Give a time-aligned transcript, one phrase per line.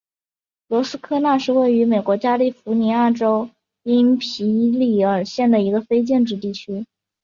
[0.67, 3.51] 罗斯科纳是位于美国加利福尼亚州
[3.83, 6.87] 因皮里尔县的一个非建制地区。